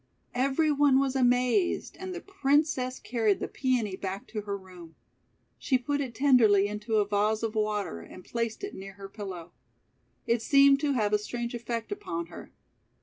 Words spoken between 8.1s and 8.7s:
placed